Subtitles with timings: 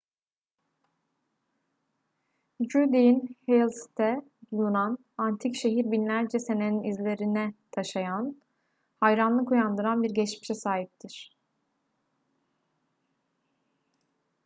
[2.69, 8.41] judean hills'te bulunan antik şehir binlerce senenin izlerine taşıyan
[8.99, 11.31] hayranlık uyandıran bir geçmişe sahiptir